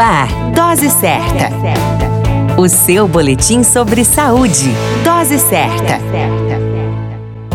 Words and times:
ar, 0.00 0.28
Dose 0.54 0.88
Certa. 0.88 1.50
O 2.56 2.68
seu 2.68 3.06
boletim 3.06 3.62
sobre 3.62 4.04
saúde. 4.04 4.70
Dose 5.04 5.38
certa. 5.38 6.59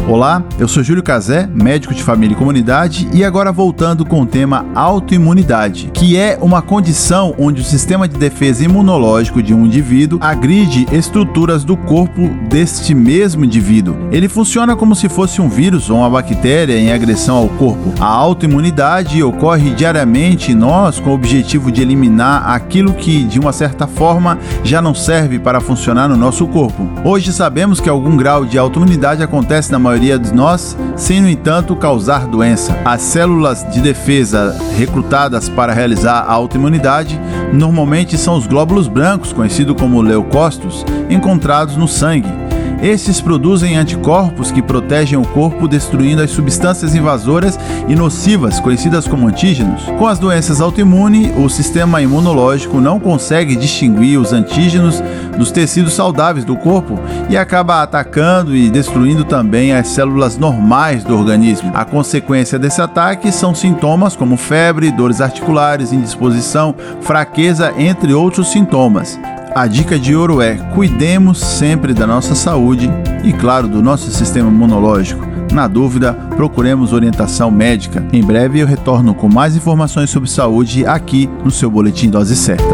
Olá, 0.07 0.44
eu 0.60 0.68
sou 0.68 0.83
Júlio 0.83 1.02
Cazé, 1.02 1.49
médico 1.52 1.92
de 1.92 2.04
família 2.04 2.36
e 2.36 2.38
comunidade, 2.38 3.10
e 3.12 3.23
agora 3.23 3.52
voltando 3.52 4.05
com 4.05 4.21
o 4.21 4.26
tema 4.26 4.63
autoimunidade, 4.76 5.89
que 5.92 6.15
é 6.15 6.38
uma 6.39 6.62
condição 6.62 7.33
onde 7.39 7.62
o 7.62 7.63
sistema 7.63 8.07
de 8.07 8.15
defesa 8.15 8.63
imunológico 8.63 9.42
de 9.42 9.52
um 9.52 9.65
indivíduo 9.65 10.20
agride 10.21 10.85
estruturas 10.92 11.63
do 11.63 11.76
corpo 11.76 12.29
deste 12.47 12.94
mesmo 12.94 13.44
indivíduo. 13.44 13.97
Ele 14.12 14.29
funciona 14.29 14.76
como 14.76 14.96
se 14.96 15.10
fosse 15.10 15.42
um 15.42 15.49
vírus 15.49 15.89
ou 15.89 15.97
uma 15.97 16.09
bactéria 16.09 16.77
em 16.77 16.91
agressão 16.91 17.38
ao 17.38 17.49
corpo. 17.49 17.91
A 17.99 18.05
autoimunidade 18.05 19.23
ocorre 19.23 19.72
diariamente 19.72 20.52
em 20.52 20.55
nós 20.55 20.99
com 20.99 21.09
o 21.09 21.16
objetivo 21.16 21.72
de 21.72 21.81
eliminar 21.81 22.48
aquilo 22.48 22.94
que, 22.94 23.23
de 23.23 23.40
uma 23.40 23.52
certa 23.52 23.87
forma, 23.87 24.37
já 24.63 24.84
não 24.84 24.93
serve 24.93 25.40
para 25.40 25.59
funcionar 25.59 26.07
no 26.07 26.15
nosso 26.15 26.45
corpo. 26.45 26.87
Hoje 27.03 27.34
sabemos 27.34 27.79
que 27.79 27.90
algum 27.90 28.15
grau 28.15 28.45
de 28.45 28.59
autoimunidade 28.59 29.23
acontece 29.23 29.71
na 29.71 29.79
maioria 29.79 29.95
maioria 29.95 30.20
de 30.20 30.34
nós, 30.34 30.77
sem, 30.98 31.22
no 31.22 31.30
entanto, 31.30 31.73
causar 31.73 32.27
doença. 32.27 32.77
As 32.84 33.02
células 33.02 33.66
de 33.72 33.80
defesa 33.80 34.54
recrutadas 34.76 35.48
para 35.48 35.73
realizar 35.73 36.20
a 36.20 36.34
autoimunidade 36.34 37.18
normalmente 37.54 38.18
são 38.18 38.35
os 38.35 38.45
glóbulos 38.45 38.90
brancos, 38.90 39.31
conhecidos 39.31 39.80
como 39.80 40.02
leucócitos, 40.02 40.85
encontrados 41.09 41.77
no 41.77 41.88
sangue. 41.88 42.45
Estes 42.81 43.21
produzem 43.21 43.77
anticorpos 43.77 44.52
que 44.52 44.61
protegem 44.61 45.17
o 45.17 45.25
corpo 45.25 45.67
destruindo 45.67 46.21
as 46.21 46.31
substâncias 46.31 46.93
invasoras 46.93 47.57
e 47.88 47.95
nocivas, 47.95 48.59
conhecidas 48.59 49.07
como 49.07 49.27
antígenos. 49.27 49.84
Com 49.98 50.07
as 50.07 50.20
doenças 50.20 50.61
autoimunes, 50.61 51.31
o 51.38 51.49
sistema 51.49 52.01
imunológico 52.01 52.79
não 52.79 52.99
consegue 52.99 53.55
distinguir 53.55 54.20
os 54.20 54.34
antígenos 54.34 55.01
dos 55.38 55.51
tecidos 55.51 55.93
saudáveis 55.93 56.46
do 56.46 56.55
corpo 56.55 56.99
e 57.29 57.37
acaba 57.37 57.81
atacando 57.81 58.55
e 58.55 58.70
destruindo 58.70 59.23
também 59.23 59.73
as 59.73 59.87
células 59.87 60.37
normais 60.37 61.03
do 61.03 61.18
organismo. 61.18 61.71
A 61.73 61.85
consequência 61.85 62.59
desse 62.59 62.81
ataque 62.81 63.31
são 63.31 63.55
sintomas 63.55 64.16
como 64.16 64.38
febre, 64.38 64.92
dores 64.92 65.22
articulares, 65.22 65.92
indisposição, 65.92 66.76
fraqueza, 67.02 67.73
entre 67.78 68.14
outros 68.14 68.52
sintomas. 68.52 69.20
A 69.56 69.67
dica 69.67 69.98
de 69.98 70.14
ouro 70.14 70.42
é: 70.42 70.56
cuidemos 70.75 71.39
sempre 71.39 71.94
da 71.94 72.06
nossa 72.06 72.36
saúde 72.36 72.89
e, 73.23 73.31
claro, 73.31 73.70
do 73.70 73.81
nosso 73.81 74.12
sistema 74.12 74.50
imunológico. 74.50 75.25
Na 75.53 75.66
dúvida, 75.66 76.14
procuremos 76.36 76.92
orientação 76.92 77.50
médica. 77.50 78.06
Em 78.12 78.22
breve 78.22 78.59
eu 78.59 78.67
retorno 78.67 79.16
com 79.16 79.30
mais 79.30 79.56
informações 79.56 80.09
sobre 80.09 80.30
saúde 80.30 80.86
aqui 80.86 81.30
no 81.42 81.50
seu 81.50 81.72
Boletim 81.72 82.09
Dose 82.09 82.36
Certa. 82.36 82.66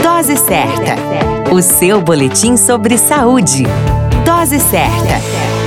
Dose 0.00 0.36
Certa 0.36 1.08
o 1.50 1.62
seu 1.62 2.02
boletim 2.02 2.56
sobre 2.56 2.98
saúde. 2.98 3.64
Dose 4.24 4.60
certa. 4.60 5.57